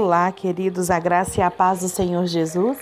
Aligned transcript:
Olá, 0.00 0.30
queridos, 0.30 0.92
a 0.92 1.00
graça 1.00 1.40
e 1.40 1.42
a 1.42 1.50
paz 1.50 1.80
do 1.80 1.88
Senhor 1.88 2.24
Jesus. 2.24 2.78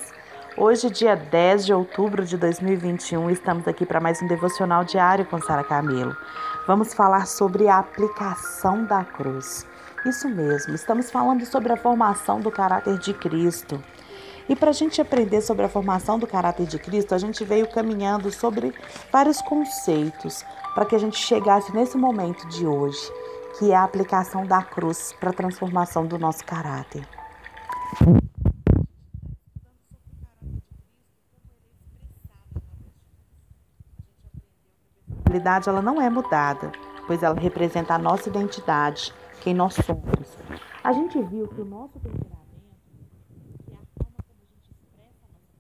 Hoje, 0.55 0.91
dia 0.91 1.17
10 1.17 1.65
de 1.65 1.73
outubro 1.73 2.27
de 2.27 2.37
2021, 2.37 3.31
estamos 3.31 3.67
aqui 3.67 3.87
para 3.87 3.99
mais 3.99 4.21
um 4.21 4.27
devocional 4.27 4.85
diário 4.85 5.25
com 5.25 5.41
Sara 5.41 5.65
Camelo. 5.65 6.15
Vamos 6.67 6.93
falar 6.93 7.27
sobre 7.27 7.69
a 7.69 7.79
aplicação 7.79 8.85
da 8.85 9.03
cruz. 9.03 9.67
Isso 10.05 10.29
mesmo, 10.29 10.75
estamos 10.75 11.11
falando 11.11 11.47
sobre 11.47 11.73
a 11.73 11.77
formação 11.79 12.39
do 12.39 12.51
caráter 12.51 12.99
de 12.99 13.15
Cristo. 13.15 13.83
E 14.47 14.55
para 14.55 14.69
a 14.69 14.75
gente 14.75 15.01
aprender 15.01 15.41
sobre 15.41 15.65
a 15.65 15.71
formação 15.71 16.19
do 16.19 16.27
caráter 16.27 16.67
de 16.67 16.79
Cristo, 16.79 17.15
a 17.15 17.19
gente 17.19 17.43
veio 17.47 17.67
caminhando 17.67 18.31
sobre 18.31 18.75
vários 19.11 19.41
conceitos 19.41 20.45
para 20.75 20.85
que 20.85 20.95
a 20.95 20.99
gente 20.99 21.17
chegasse 21.17 21.75
nesse 21.75 21.97
momento 21.97 22.47
de 22.49 22.67
hoje 22.67 23.11
que 23.59 23.73
é 23.73 23.77
a 23.77 23.85
aplicação 23.85 24.47
da 24.47 24.63
cruz 24.63 25.15
para 25.19 25.31
a 25.31 25.33
transformação 25.33 26.07
do 26.07 26.19
nosso 26.19 26.45
caráter. 26.45 27.09
A 35.25 35.29
realidade 35.29 35.69
ela 35.69 35.83
não 35.83 36.01
é 36.01 36.09
mudada, 36.11 36.71
pois 37.07 37.23
ela 37.23 37.39
representa 37.39 37.95
a 37.95 37.99
nossa 37.99 38.29
identidade, 38.29 39.13
quem 39.41 39.55
nós 39.55 39.75
somos. 39.75 40.05
A 40.85 40.93
gente 40.93 41.21
viu 41.23 41.49
que 41.49 41.61
o 41.61 41.65
nosso 41.65 41.99
temperamento 41.99 42.37
e 43.69 43.75
a 43.75 43.79
forma 43.99 44.19
como 44.27 44.41
a 44.41 44.47
gente 44.47 44.71
expressa 44.71 45.25
a 45.25 45.29
nossa 45.33 45.51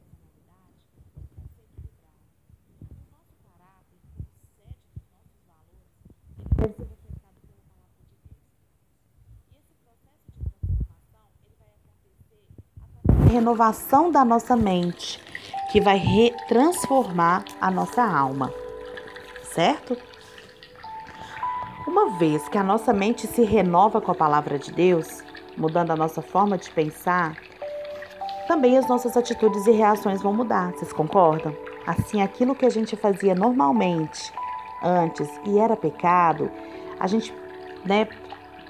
personalidade 1.57 2.27
o 2.95 3.09
nosso 3.11 3.35
caráter, 3.43 3.99
como 4.15 4.29
sede 4.57 4.85
dos 4.95 5.03
nossos 5.11 5.43
valores, 5.49 5.91
deve 6.57 6.75
ser 6.75 6.97
renovação 13.37 14.11
da 14.11 14.25
nossa 14.25 14.57
mente, 14.57 15.21
que 15.71 15.79
vai 15.79 16.01
transformar 16.49 17.45
a 17.61 17.71
nossa 17.71 18.03
alma, 18.03 18.51
certo? 19.43 19.95
Uma 21.87 22.19
vez 22.19 22.49
que 22.49 22.57
a 22.57 22.63
nossa 22.63 22.95
mente 22.95 23.27
se 23.27 23.43
renova 23.43 24.01
com 24.01 24.11
a 24.11 24.15
palavra 24.15 24.59
de 24.59 24.73
Deus, 24.73 25.23
mudando 25.55 25.91
a 25.91 25.97
nossa 25.97 26.23
forma 26.23 26.57
de 26.57 26.71
pensar, 26.71 27.37
também 28.49 28.79
as 28.79 28.89
nossas 28.89 29.17
atitudes 29.19 29.67
e 29.67 29.71
reações 29.71 30.23
vão 30.23 30.33
mudar, 30.33 30.73
vocês 30.73 30.93
concordam? 30.93 31.55
Assim, 31.87 32.23
aquilo 32.23 32.55
que 32.55 32.65
a 32.65 32.71
gente 32.71 32.97
fazia 32.97 33.35
normalmente 33.35 34.33
antes 34.83 35.29
e 35.45 35.59
era 35.59 35.77
pecado, 35.77 36.51
a 36.99 37.07
gente 37.07 37.35
né, 37.85 38.09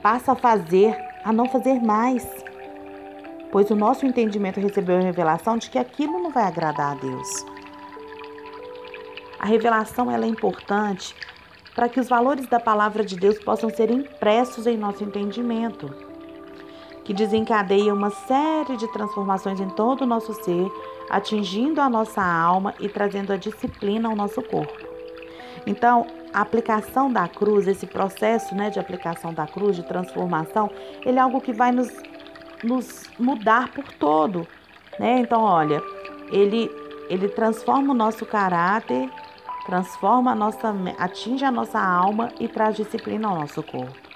passa 0.02 0.32
a 0.32 0.36
fazer, 0.36 0.96
a 1.24 1.32
não 1.32 1.48
fazer 1.48 1.80
mais 1.80 2.26
pois 3.56 3.70
o 3.70 3.74
nosso 3.74 4.04
entendimento 4.04 4.60
recebeu 4.60 4.98
a 4.98 5.00
revelação 5.00 5.56
de 5.56 5.70
que 5.70 5.78
aquilo 5.78 6.18
não 6.18 6.30
vai 6.30 6.44
agradar 6.44 6.92
a 6.92 6.94
Deus. 6.94 7.46
A 9.40 9.46
revelação 9.46 10.10
ela 10.10 10.26
é 10.26 10.28
importante 10.28 11.16
para 11.74 11.88
que 11.88 11.98
os 11.98 12.06
valores 12.06 12.46
da 12.48 12.60
palavra 12.60 13.02
de 13.02 13.16
Deus 13.16 13.38
possam 13.38 13.70
ser 13.70 13.90
impressos 13.90 14.66
em 14.66 14.76
nosso 14.76 15.02
entendimento, 15.02 15.88
que 17.02 17.14
desencadeia 17.14 17.94
uma 17.94 18.10
série 18.10 18.76
de 18.76 18.92
transformações 18.92 19.58
em 19.58 19.70
todo 19.70 20.02
o 20.02 20.06
nosso 20.06 20.34
ser, 20.44 20.70
atingindo 21.08 21.80
a 21.80 21.88
nossa 21.88 22.22
alma 22.22 22.74
e 22.78 22.90
trazendo 22.90 23.32
a 23.32 23.38
disciplina 23.38 24.10
ao 24.10 24.14
nosso 24.14 24.42
corpo. 24.42 24.84
Então, 25.66 26.06
a 26.30 26.42
aplicação 26.42 27.10
da 27.10 27.26
cruz, 27.26 27.66
esse 27.66 27.86
processo 27.86 28.54
né, 28.54 28.68
de 28.68 28.78
aplicação 28.78 29.32
da 29.32 29.46
cruz, 29.46 29.76
de 29.76 29.82
transformação, 29.82 30.70
ele 31.06 31.18
é 31.18 31.22
algo 31.22 31.40
que 31.40 31.54
vai 31.54 31.72
nos 31.72 31.90
nos 32.62 33.10
mudar 33.18 33.68
por 33.72 33.84
todo, 33.92 34.46
né? 34.98 35.20
Então, 35.20 35.42
olha, 35.42 35.82
ele 36.30 36.70
ele 37.08 37.28
transforma 37.28 37.92
o 37.92 37.96
nosso 37.96 38.26
caráter, 38.26 39.08
transforma 39.64 40.32
a 40.32 40.34
nossa 40.34 40.74
atinge 40.98 41.44
a 41.44 41.50
nossa 41.50 41.80
alma 41.80 42.32
e 42.40 42.48
traz 42.48 42.76
disciplina 42.76 43.28
ao 43.28 43.38
nosso 43.38 43.62
corpo. 43.62 44.06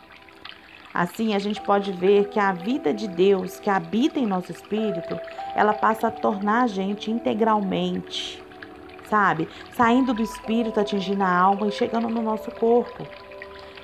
Assim, 0.92 1.34
a 1.34 1.38
gente 1.38 1.60
pode 1.60 1.92
ver 1.92 2.28
que 2.28 2.40
a 2.40 2.52
vida 2.52 2.92
de 2.92 3.06
Deus 3.06 3.60
que 3.60 3.70
habita 3.70 4.18
em 4.18 4.26
nosso 4.26 4.50
espírito, 4.50 5.18
ela 5.54 5.72
passa 5.72 6.08
a 6.08 6.10
tornar 6.10 6.64
a 6.64 6.66
gente 6.66 7.12
integralmente, 7.12 8.42
sabe? 9.08 9.48
Saindo 9.72 10.12
do 10.12 10.22
espírito, 10.22 10.80
atingindo 10.80 11.22
a 11.22 11.32
alma 11.32 11.68
e 11.68 11.72
chegando 11.72 12.08
no 12.08 12.22
nosso 12.22 12.50
corpo. 12.50 13.06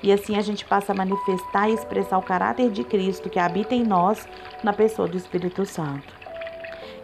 E 0.07 0.13
assim 0.13 0.37
a 0.37 0.41
gente 0.41 0.65
passa 0.65 0.93
a 0.93 0.95
manifestar 0.95 1.69
e 1.69 1.75
expressar 1.75 2.17
o 2.17 2.23
caráter 2.23 2.71
de 2.71 2.85
Cristo 2.85 3.29
que 3.29 3.41
habita 3.41 3.75
em 3.75 3.83
nós 3.83 4.25
na 4.63 4.73
pessoa 4.73 5.09
do 5.09 5.17
Espírito 5.17 5.67
Santo. 5.67 6.15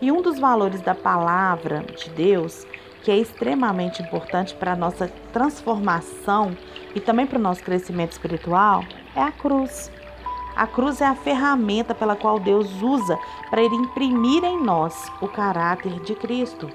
E 0.01 0.13
um 0.13 0.23
dos 0.23 0.39
valores 0.39 0.81
da 0.81 0.95
palavra 0.95 1.81
de 1.81 2.09
Deus, 2.11 2.65
que 3.03 3.11
é 3.11 3.17
extremamente 3.19 4.01
importante 4.01 4.55
para 4.55 4.75
a 4.75 4.77
nossa 4.77 5.09
transformação 5.33 6.57
e 6.95 7.01
também 7.01 7.27
para 7.27 7.41
o 7.41 7.43
nosso 7.43 7.65
crescimento 7.65 8.13
espiritual, 8.13 8.85
é 9.17 9.23
a 9.23 9.33
cruz. 9.33 9.91
A 10.55 10.69
cruz 10.69 11.01
é 11.01 11.07
a 11.07 11.17
ferramenta 11.17 11.97
pela 11.97 12.15
qual 12.15 12.39
Deus 12.39 12.71
usa 12.83 13.19
para 13.51 13.61
ele 13.61 13.75
imprimir 13.75 14.45
em 14.45 14.63
nós 14.63 15.11
o 15.21 15.27
caráter 15.27 15.99
de 16.03 16.15
Cristo. 16.15 16.71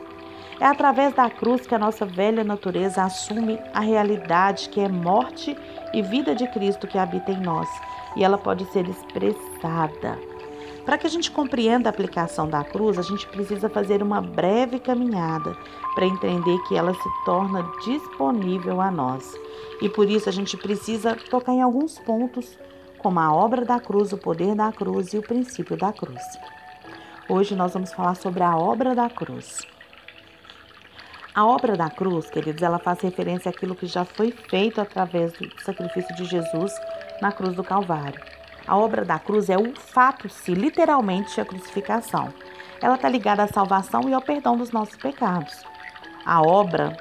É 0.59 0.65
através 0.65 1.13
da 1.13 1.29
cruz 1.29 1.67
que 1.67 1.75
a 1.75 1.79
nossa 1.79 2.03
velha 2.03 2.43
natureza 2.43 3.03
assume 3.03 3.59
a 3.73 3.79
realidade 3.79 4.69
que 4.69 4.79
é 4.79 4.89
morte 4.89 5.55
e 5.93 6.01
vida 6.01 6.33
de 6.33 6.47
Cristo 6.47 6.87
que 6.87 6.97
habita 6.97 7.31
em 7.31 7.39
nós, 7.39 7.69
e 8.15 8.23
ela 8.23 8.39
pode 8.39 8.65
ser 8.71 8.89
expressada. 8.89 10.17
Para 10.83 10.97
que 10.97 11.05
a 11.05 11.09
gente 11.09 11.29
compreenda 11.29 11.89
a 11.89 11.91
aplicação 11.91 12.49
da 12.49 12.63
cruz, 12.63 12.97
a 12.97 13.03
gente 13.03 13.27
precisa 13.27 13.69
fazer 13.69 14.01
uma 14.01 14.19
breve 14.19 14.79
caminhada 14.79 15.55
para 15.93 16.05
entender 16.07 16.57
que 16.67 16.75
ela 16.75 16.93
se 16.93 17.09
torna 17.25 17.61
disponível 17.83 18.81
a 18.81 18.89
nós. 18.89 19.31
E 19.79 19.89
por 19.89 20.09
isso 20.09 20.27
a 20.27 20.31
gente 20.31 20.57
precisa 20.57 21.15
tocar 21.29 21.51
em 21.51 21.61
alguns 21.61 21.99
pontos, 21.99 22.57
como 22.97 23.19
a 23.19 23.31
obra 23.31 23.63
da 23.63 23.79
cruz, 23.79 24.11
o 24.11 24.17
poder 24.17 24.55
da 24.55 24.71
cruz 24.71 25.13
e 25.13 25.19
o 25.19 25.21
princípio 25.21 25.77
da 25.77 25.93
cruz. 25.93 26.23
Hoje 27.29 27.55
nós 27.55 27.73
vamos 27.73 27.93
falar 27.93 28.15
sobre 28.15 28.41
a 28.41 28.57
obra 28.57 28.95
da 28.95 29.09
cruz. 29.09 29.67
A 31.37 31.45
obra 31.45 31.77
da 31.77 31.87
cruz, 31.87 32.31
queridos, 32.31 32.63
ela 32.63 32.79
faz 32.79 32.99
referência 32.99 33.51
àquilo 33.51 33.75
que 33.75 33.85
já 33.85 34.03
foi 34.03 34.31
feito 34.31 34.81
através 34.81 35.33
do 35.33 35.47
sacrifício 35.61 36.15
de 36.15 36.25
Jesus 36.25 36.73
na 37.21 37.31
cruz 37.31 37.55
do 37.55 37.63
Calvário. 37.63 38.19
A 38.65 38.75
obra 38.75 39.05
da 39.05 39.19
cruz 39.19 39.47
é 39.47 39.55
o 39.55 39.75
fato, 39.75 40.27
se 40.29 40.55
literalmente, 40.55 41.39
a 41.39 41.45
crucificação. 41.45 42.33
Ela 42.81 42.95
está 42.95 43.07
ligada 43.07 43.43
à 43.43 43.47
salvação 43.47 44.09
e 44.09 44.15
ao 44.15 44.21
perdão 44.23 44.57
dos 44.57 44.71
nossos 44.71 44.97
pecados. 44.97 45.63
A 46.25 46.41
obra 46.41 46.97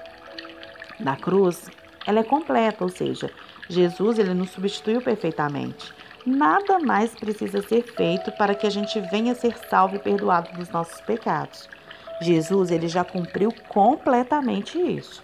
da 1.00 1.16
cruz, 1.16 1.70
ela 2.06 2.20
é 2.20 2.22
completa, 2.22 2.84
ou 2.84 2.90
seja, 2.90 3.30
Jesus 3.70 4.18
ele 4.18 4.34
nos 4.34 4.50
substituiu 4.50 5.00
perfeitamente. 5.00 5.94
Nada 6.26 6.78
mais 6.78 7.14
precisa 7.14 7.66
ser 7.66 7.84
feito 7.84 8.30
para 8.32 8.54
que 8.54 8.66
a 8.66 8.70
gente 8.70 9.00
venha 9.10 9.34
ser 9.34 9.56
salvo 9.70 9.96
e 9.96 9.98
perdoado 9.98 10.52
dos 10.58 10.68
nossos 10.68 11.00
pecados. 11.00 11.74
Jesus 12.20 12.70
ele 12.70 12.88
já 12.88 13.04
cumpriu 13.04 13.52
completamente 13.68 14.78
isso. 14.78 15.22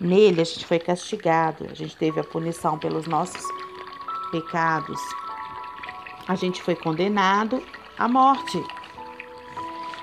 Nele 0.00 0.40
a 0.40 0.44
gente 0.44 0.64
foi 0.64 0.78
castigado, 0.78 1.66
a 1.70 1.74
gente 1.74 1.96
teve 1.96 2.20
a 2.20 2.24
punição 2.24 2.78
pelos 2.78 3.06
nossos 3.06 3.42
pecados. 4.30 5.00
A 6.26 6.34
gente 6.34 6.62
foi 6.62 6.76
condenado 6.76 7.62
à 7.98 8.08
morte. 8.08 8.62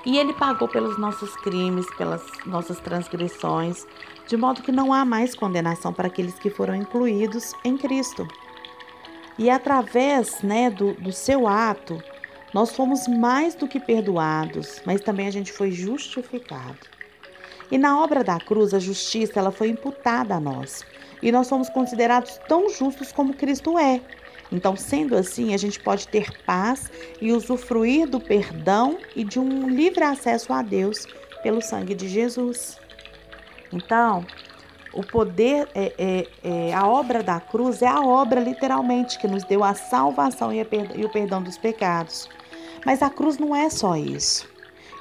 E 0.04 0.18
ele 0.18 0.32
pagou 0.34 0.68
pelos 0.68 0.98
nossos 0.98 1.34
crimes, 1.36 1.86
pelas 1.96 2.22
nossas 2.44 2.78
transgressões, 2.78 3.86
de 4.26 4.36
modo 4.36 4.62
que 4.62 4.70
não 4.70 4.92
há 4.92 5.04
mais 5.04 5.34
condenação 5.34 5.92
para 5.92 6.06
aqueles 6.06 6.38
que 6.38 6.50
foram 6.50 6.74
incluídos 6.74 7.52
em 7.64 7.76
Cristo. 7.76 8.26
E 9.38 9.50
através 9.50 10.42
né, 10.42 10.70
do, 10.70 10.94
do 10.94 11.12
seu 11.12 11.48
ato, 11.48 12.02
nós 12.56 12.74
fomos 12.74 13.06
mais 13.06 13.54
do 13.54 13.68
que 13.68 13.78
perdoados, 13.78 14.80
mas 14.86 15.02
também 15.02 15.28
a 15.28 15.30
gente 15.30 15.52
foi 15.52 15.70
justificado. 15.70 16.78
E 17.70 17.76
na 17.76 18.02
obra 18.02 18.24
da 18.24 18.40
cruz, 18.40 18.72
a 18.72 18.78
justiça 18.78 19.38
ela 19.38 19.50
foi 19.52 19.68
imputada 19.68 20.36
a 20.36 20.40
nós. 20.40 20.82
E 21.20 21.30
nós 21.30 21.48
somos 21.48 21.68
considerados 21.68 22.40
tão 22.48 22.70
justos 22.70 23.12
como 23.12 23.34
Cristo 23.34 23.78
é. 23.78 24.00
Então, 24.50 24.74
sendo 24.74 25.18
assim, 25.18 25.52
a 25.52 25.58
gente 25.58 25.78
pode 25.78 26.08
ter 26.08 26.32
paz 26.46 26.90
e 27.20 27.30
usufruir 27.30 28.08
do 28.08 28.18
perdão 28.18 28.96
e 29.14 29.22
de 29.22 29.38
um 29.38 29.68
livre 29.68 30.04
acesso 30.04 30.50
a 30.50 30.62
Deus 30.62 31.06
pelo 31.42 31.60
sangue 31.60 31.94
de 31.94 32.08
Jesus. 32.08 32.78
Então, 33.70 34.24
o 34.94 35.04
poder, 35.04 35.68
é, 35.74 35.92
é, 35.98 36.26
é, 36.42 36.72
a 36.72 36.86
obra 36.86 37.22
da 37.22 37.38
cruz 37.38 37.82
é 37.82 37.86
a 37.86 38.00
obra 38.00 38.40
literalmente 38.40 39.18
que 39.18 39.28
nos 39.28 39.44
deu 39.44 39.62
a 39.62 39.74
salvação 39.74 40.54
e, 40.54 40.62
a, 40.62 40.66
e 40.94 41.04
o 41.04 41.10
perdão 41.10 41.42
dos 41.42 41.58
pecados. 41.58 42.26
Mas 42.86 43.02
a 43.02 43.10
cruz 43.10 43.36
não 43.36 43.54
é 43.54 43.68
só 43.68 43.96
isso. 43.96 44.48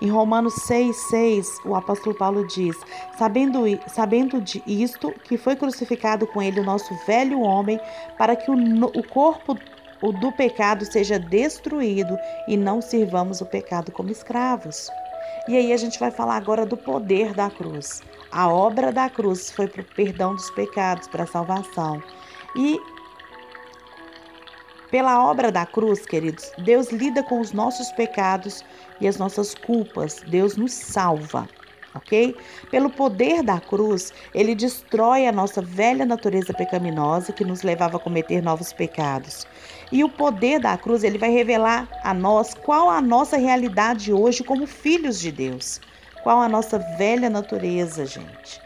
Em 0.01 0.09
Romanos 0.09 0.55
6,6, 0.67 1.45
o 1.63 1.75
apóstolo 1.75 2.15
Paulo 2.15 2.45
diz: 2.47 2.75
sabendo, 3.15 3.61
sabendo 3.87 4.41
de 4.41 4.61
isto, 4.65 5.13
que 5.23 5.37
foi 5.37 5.55
crucificado 5.55 6.25
com 6.25 6.41
ele 6.41 6.59
o 6.59 6.65
nosso 6.65 6.93
velho 7.05 7.39
homem, 7.41 7.79
para 8.17 8.35
que 8.35 8.49
o, 8.49 8.55
o 8.55 9.07
corpo 9.07 9.55
o 10.01 10.11
do 10.11 10.31
pecado 10.31 10.83
seja 10.83 11.17
destruído 11.17 12.17
e 12.47 12.57
não 12.57 12.81
sirvamos 12.81 13.39
o 13.39 13.45
pecado 13.45 13.91
como 13.91 14.11
escravos. 14.11 14.89
E 15.47 15.55
aí 15.55 15.71
a 15.71 15.77
gente 15.77 15.99
vai 15.99 16.09
falar 16.09 16.37
agora 16.37 16.65
do 16.65 16.75
poder 16.75 17.33
da 17.33 17.49
cruz. 17.49 18.01
A 18.31 18.49
obra 18.49 18.91
da 18.91 19.09
cruz 19.09 19.51
foi 19.51 19.67
para 19.67 19.81
o 19.81 19.95
perdão 19.95 20.33
dos 20.33 20.49
pecados, 20.51 21.07
para 21.07 21.23
a 21.23 21.27
salvação. 21.27 22.01
E 22.55 22.79
pela 24.95 25.21
obra 25.29 25.51
da 25.51 25.65
cruz, 25.65 26.05
queridos, 26.05 26.53
Deus 26.59 26.89
lida 26.89 27.21
com 27.21 27.41
os 27.41 27.51
nossos 27.51 27.91
pecados 27.91 28.63
e 29.01 29.09
as 29.09 29.17
nossas 29.17 29.53
culpas. 29.53 30.23
Deus 30.25 30.55
nos 30.55 30.71
salva 30.71 31.49
ok? 31.93 32.33
Pelo 32.71 32.89
poder 32.89 33.43
da 33.43 33.59
cruz, 33.59 34.13
ele 34.33 34.55
destrói 34.55 35.27
a 35.27 35.33
nossa 35.33 35.61
velha 35.61 36.05
natureza 36.05 36.53
pecaminosa 36.53 37.33
que 37.33 37.43
nos 37.43 37.61
levava 37.61 37.97
a 37.97 37.99
cometer 37.99 38.41
novos 38.41 38.71
pecados. 38.71 39.45
E 39.91 40.01
o 40.01 40.07
poder 40.07 40.61
da 40.61 40.77
cruz, 40.77 41.03
ele 41.03 41.17
vai 41.17 41.29
revelar 41.29 41.89
a 42.01 42.13
nós 42.13 42.53
qual 42.53 42.89
a 42.89 43.01
nossa 43.01 43.35
realidade 43.35 44.13
hoje 44.13 44.45
como 44.45 44.65
filhos 44.65 45.19
de 45.19 45.29
Deus. 45.29 45.81
Qual 46.23 46.39
a 46.39 46.47
nossa 46.47 46.79
velha 46.97 47.29
natureza, 47.29 48.05
gente. 48.05 48.61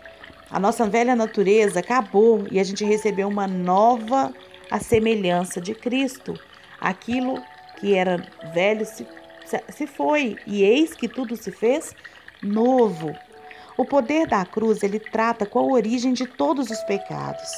A 0.51 0.59
nossa 0.59 0.87
velha 0.87 1.15
natureza 1.15 1.79
acabou 1.79 2.45
e 2.51 2.59
a 2.59 2.63
gente 2.63 2.85
recebeu 2.85 3.27
uma 3.27 3.47
nova 3.47 4.31
a 4.69 4.79
semelhança 4.79 5.59
de 5.59 5.73
Cristo. 5.73 6.39
Aquilo 6.79 7.41
que 7.79 7.95
era 7.95 8.25
velho 8.53 8.85
se, 8.85 9.05
se 9.69 9.87
foi, 9.87 10.37
e 10.45 10.63
eis 10.63 10.93
que 10.93 11.07
tudo 11.07 11.35
se 11.35 11.51
fez 11.51 11.95
novo. 12.41 13.15
O 13.77 13.85
poder 13.85 14.27
da 14.27 14.45
cruz, 14.45 14.83
ele 14.83 14.99
trata 14.99 15.45
qual 15.45 15.69
a 15.69 15.73
origem 15.73 16.13
de 16.13 16.27
todos 16.27 16.69
os 16.69 16.83
pecados. 16.83 17.49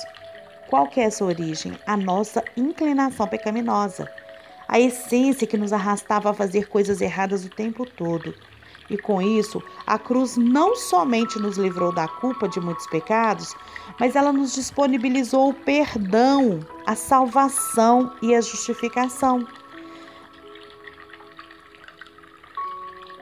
Qual 0.69 0.87
que 0.87 1.01
é 1.01 1.05
essa 1.05 1.25
origem? 1.25 1.73
A 1.85 1.97
nossa 1.97 2.43
inclinação 2.55 3.27
pecaminosa. 3.27 4.07
A 4.67 4.79
essência 4.79 5.45
que 5.47 5.57
nos 5.57 5.73
arrastava 5.73 6.29
a 6.29 6.33
fazer 6.33 6.69
coisas 6.69 7.01
erradas 7.01 7.43
o 7.43 7.49
tempo 7.49 7.85
todo. 7.85 8.33
E 8.89 8.97
com 8.97 9.21
isso, 9.21 9.63
a 9.87 9.97
cruz 9.97 10.35
não 10.35 10.75
somente 10.75 11.39
nos 11.39 11.57
livrou 11.57 11.93
da 11.93 12.07
culpa 12.07 12.47
de 12.47 12.59
muitos 12.59 12.87
pecados, 12.87 13.55
mas 13.99 14.15
ela 14.15 14.33
nos 14.33 14.53
disponibilizou 14.53 15.49
o 15.49 15.53
perdão, 15.53 16.59
a 16.85 16.95
salvação 16.95 18.13
e 18.21 18.35
a 18.35 18.41
justificação. 18.41 19.47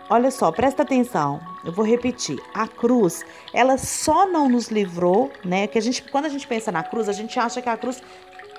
Olha 0.10 0.32
só, 0.32 0.52
presta 0.52 0.82
atenção. 0.82 1.40
Eu 1.64 1.72
vou 1.72 1.86
repetir. 1.86 2.42
A 2.52 2.68
cruz, 2.68 3.24
ela 3.54 3.78
só 3.78 4.26
não 4.26 4.50
nos 4.50 4.70
livrou, 4.70 5.32
né? 5.46 5.68
Que 5.68 5.78
a 5.78 5.82
gente, 5.82 6.02
quando 6.10 6.26
a 6.26 6.30
gente 6.30 6.48
pensa 6.48 6.72
na 6.72 6.82
cruz, 6.82 7.08
a 7.08 7.14
gente 7.14 7.40
acha 7.40 7.62
que 7.62 7.70
a 7.70 7.78
cruz, 7.78 8.02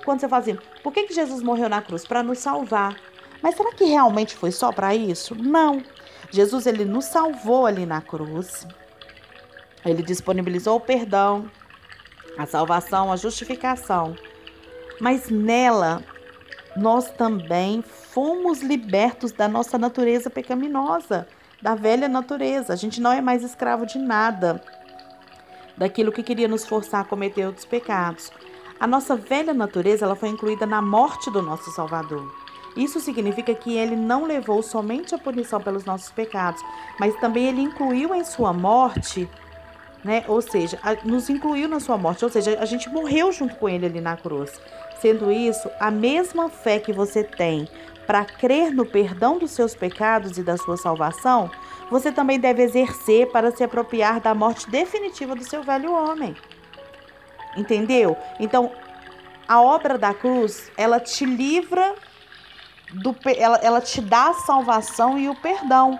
quando 0.04 0.20
você 0.20 0.28
fala 0.28 0.42
assim, 0.42 0.58
por 0.80 0.92
que, 0.92 1.04
que 1.04 1.14
Jesus 1.14 1.42
morreu 1.42 1.68
na 1.68 1.82
cruz? 1.82 2.06
Para 2.06 2.22
nos 2.22 2.38
salvar. 2.38 2.96
Mas 3.42 3.56
será 3.56 3.72
que 3.72 3.84
realmente 3.84 4.36
foi 4.36 4.52
só 4.52 4.70
para 4.70 4.94
isso? 4.94 5.34
Não. 5.34 5.82
Jesus 6.30 6.66
ele 6.66 6.84
nos 6.84 7.06
salvou 7.06 7.66
ali 7.66 7.84
na 7.84 8.00
cruz. 8.00 8.66
Ele 9.84 10.02
disponibilizou 10.02 10.76
o 10.76 10.80
perdão, 10.80 11.50
a 12.38 12.46
salvação, 12.46 13.12
a 13.12 13.16
justificação. 13.16 14.16
Mas 15.00 15.28
nela 15.28 16.02
nós 16.76 17.10
também 17.10 17.82
fomos 17.82 18.62
libertos 18.62 19.32
da 19.32 19.48
nossa 19.48 19.76
natureza 19.76 20.30
pecaminosa 20.30 21.26
da 21.60 21.74
velha 21.74 22.08
natureza. 22.08 22.72
A 22.72 22.76
gente 22.76 23.00
não 23.00 23.12
é 23.12 23.20
mais 23.20 23.42
escravo 23.42 23.84
de 23.84 23.98
nada 23.98 24.62
daquilo 25.76 26.12
que 26.12 26.22
queria 26.22 26.48
nos 26.48 26.66
forçar 26.66 27.00
a 27.00 27.04
cometer 27.04 27.46
outros 27.46 27.64
pecados. 27.64 28.30
A 28.78 28.86
nossa 28.86 29.16
velha 29.16 29.52
natureza 29.52 30.04
ela 30.04 30.16
foi 30.16 30.28
incluída 30.28 30.66
na 30.66 30.80
morte 30.80 31.30
do 31.30 31.42
nosso 31.42 31.70
Salvador. 31.70 32.32
Isso 32.76 33.00
significa 33.00 33.54
que 33.54 33.76
ele 33.76 33.96
não 33.96 34.24
levou 34.24 34.62
somente 34.62 35.14
a 35.14 35.18
punição 35.18 35.60
pelos 35.60 35.84
nossos 35.84 36.10
pecados, 36.10 36.62
mas 36.98 37.14
também 37.16 37.46
ele 37.46 37.60
incluiu 37.60 38.14
em 38.14 38.24
sua 38.24 38.52
morte, 38.52 39.28
né? 40.04 40.24
Ou 40.28 40.40
seja, 40.40 40.78
nos 41.04 41.28
incluiu 41.28 41.68
na 41.68 41.80
sua 41.80 41.98
morte, 41.98 42.24
ou 42.24 42.30
seja, 42.30 42.58
a 42.60 42.64
gente 42.64 42.88
morreu 42.88 43.32
junto 43.32 43.56
com 43.56 43.68
ele 43.68 43.86
ali 43.86 44.00
na 44.00 44.16
cruz. 44.16 44.60
Sendo 45.00 45.32
isso, 45.32 45.70
a 45.80 45.90
mesma 45.90 46.48
fé 46.48 46.78
que 46.78 46.92
você 46.92 47.24
tem 47.24 47.68
para 48.06 48.24
crer 48.24 48.72
no 48.72 48.84
perdão 48.84 49.38
dos 49.38 49.50
seus 49.50 49.74
pecados 49.74 50.36
e 50.36 50.42
da 50.42 50.56
sua 50.56 50.76
salvação, 50.76 51.50
você 51.90 52.10
também 52.10 52.38
deve 52.38 52.62
exercer 52.62 53.30
para 53.30 53.50
se 53.50 53.62
apropriar 53.62 54.20
da 54.20 54.34
morte 54.34 54.70
definitiva 54.70 55.34
do 55.34 55.44
seu 55.44 55.62
velho 55.62 55.92
homem. 55.92 56.36
Entendeu? 57.56 58.16
Então, 58.38 58.72
a 59.46 59.60
obra 59.60 59.98
da 59.98 60.14
cruz, 60.14 60.70
ela 60.76 61.00
te 61.00 61.24
livra 61.24 61.94
do 62.92 63.14
ela, 63.36 63.56
ela 63.62 63.80
te 63.80 64.00
dá 64.00 64.28
a 64.28 64.34
salvação 64.34 65.18
e 65.18 65.28
o 65.28 65.34
perdão. 65.34 65.98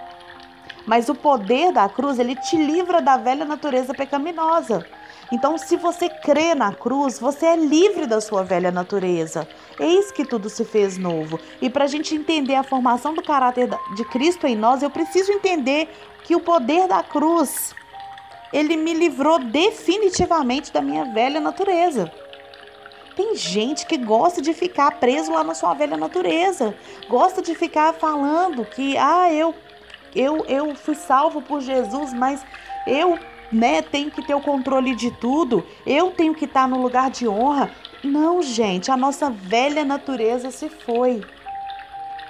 Mas 0.86 1.08
o 1.08 1.14
poder 1.14 1.72
da 1.72 1.88
cruz, 1.88 2.18
ele 2.18 2.34
te 2.34 2.56
livra 2.56 3.00
da 3.00 3.16
velha 3.16 3.44
natureza 3.44 3.94
pecaminosa. 3.94 4.86
Então, 5.32 5.56
se 5.56 5.76
você 5.76 6.08
crê 6.08 6.54
na 6.54 6.74
cruz, 6.74 7.18
você 7.18 7.46
é 7.46 7.56
livre 7.56 8.06
da 8.06 8.20
sua 8.20 8.42
velha 8.42 8.72
natureza. 8.72 9.46
Eis 9.78 10.10
que 10.10 10.24
tudo 10.24 10.48
se 10.48 10.64
fez 10.64 10.98
novo. 10.98 11.38
E 11.62 11.70
para 11.70 11.84
a 11.84 11.86
gente 11.86 12.14
entender 12.14 12.56
a 12.56 12.64
formação 12.64 13.14
do 13.14 13.22
caráter 13.22 13.68
de 13.94 14.04
Cristo 14.06 14.46
em 14.46 14.56
nós, 14.56 14.82
eu 14.82 14.90
preciso 14.90 15.30
entender 15.30 15.88
que 16.24 16.34
o 16.34 16.40
poder 16.40 16.88
da 16.88 17.02
cruz, 17.02 17.74
ele 18.52 18.76
me 18.76 18.92
livrou 18.92 19.38
definitivamente 19.38 20.72
da 20.72 20.82
minha 20.82 21.04
velha 21.04 21.38
natureza. 21.38 22.10
Tem 23.16 23.34
gente 23.34 23.86
que 23.86 23.96
gosta 23.96 24.40
de 24.40 24.52
ficar 24.54 24.92
preso 24.92 25.32
lá 25.32 25.42
na 25.42 25.54
sua 25.54 25.74
velha 25.74 25.96
natureza, 25.96 26.74
gosta 27.08 27.42
de 27.42 27.54
ficar 27.54 27.92
falando 27.92 28.64
que, 28.64 28.96
ah, 28.96 29.32
eu, 29.32 29.54
eu, 30.14 30.44
eu 30.46 30.74
fui 30.74 30.94
salvo 30.94 31.42
por 31.42 31.60
Jesus, 31.60 32.12
mas 32.12 32.44
eu 32.86 33.18
né, 33.52 33.82
tenho 33.82 34.10
que 34.10 34.22
ter 34.22 34.34
o 34.34 34.40
controle 34.40 34.94
de 34.94 35.10
tudo, 35.10 35.66
eu 35.84 36.10
tenho 36.10 36.34
que 36.34 36.44
estar 36.44 36.68
no 36.68 36.80
lugar 36.80 37.10
de 37.10 37.26
honra. 37.26 37.70
Não, 38.02 38.40
gente, 38.40 38.90
a 38.90 38.96
nossa 38.96 39.28
velha 39.28 39.84
natureza 39.84 40.50
se 40.50 40.68
foi. 40.68 41.22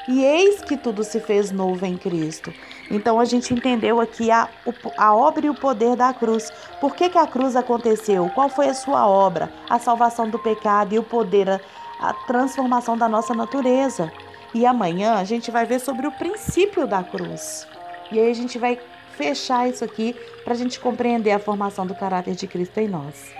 E 0.08 0.24
eis 0.24 0.62
que 0.62 0.76
tudo 0.76 1.04
se 1.04 1.20
fez 1.20 1.50
novo 1.50 1.84
em 1.84 1.96
Cristo. 1.96 2.52
Então 2.90 3.20
a 3.20 3.24
gente 3.24 3.52
entendeu 3.52 4.00
aqui 4.00 4.30
a, 4.30 4.48
a 4.96 5.14
obra 5.14 5.46
e 5.46 5.50
o 5.50 5.54
poder 5.54 5.94
da 5.96 6.12
cruz. 6.12 6.50
Por 6.80 6.94
que, 6.94 7.08
que 7.08 7.18
a 7.18 7.26
cruz 7.26 7.54
aconteceu? 7.54 8.30
Qual 8.34 8.48
foi 8.48 8.68
a 8.68 8.74
sua 8.74 9.06
obra? 9.06 9.52
A 9.68 9.78
salvação 9.78 10.28
do 10.28 10.38
pecado 10.38 10.94
e 10.94 10.98
o 10.98 11.02
poder, 11.02 11.48
a, 11.48 11.60
a 12.00 12.12
transformação 12.12 12.96
da 12.96 13.08
nossa 13.08 13.34
natureza. 13.34 14.10
E 14.52 14.66
amanhã 14.66 15.14
a 15.14 15.24
gente 15.24 15.50
vai 15.50 15.64
ver 15.64 15.78
sobre 15.80 16.06
o 16.06 16.12
princípio 16.12 16.86
da 16.86 17.04
cruz. 17.04 17.66
E 18.10 18.18
aí 18.18 18.30
a 18.30 18.34
gente 18.34 18.58
vai 18.58 18.80
fechar 19.16 19.68
isso 19.68 19.84
aqui 19.84 20.16
para 20.42 20.54
a 20.54 20.56
gente 20.56 20.80
compreender 20.80 21.30
a 21.30 21.38
formação 21.38 21.86
do 21.86 21.94
caráter 21.94 22.34
de 22.34 22.46
Cristo 22.46 22.78
em 22.78 22.88
nós. 22.88 23.30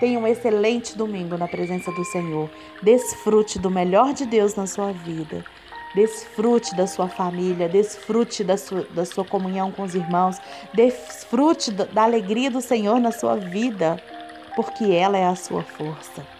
Tenha 0.00 0.18
um 0.18 0.26
excelente 0.26 0.96
domingo 0.96 1.36
na 1.36 1.48
presença 1.48 1.90
do 1.90 2.04
Senhor. 2.04 2.48
Desfrute 2.80 3.58
do 3.58 3.68
melhor 3.68 4.12
de 4.14 4.24
Deus 4.24 4.54
na 4.54 4.66
sua 4.66 4.92
vida. 4.92 5.44
Desfrute 5.94 6.74
da 6.76 6.86
sua 6.86 7.08
família, 7.08 7.68
desfrute 7.68 8.44
da 8.44 8.56
sua, 8.56 8.82
da 8.90 9.04
sua 9.04 9.24
comunhão 9.24 9.72
com 9.72 9.82
os 9.82 9.94
irmãos, 9.94 10.36
desfrute 10.74 11.70
da 11.70 12.02
alegria 12.02 12.50
do 12.50 12.60
Senhor 12.60 13.00
na 13.00 13.10
sua 13.10 13.36
vida, 13.36 14.00
porque 14.54 14.84
ela 14.92 15.16
é 15.16 15.26
a 15.26 15.34
sua 15.34 15.62
força. 15.62 16.37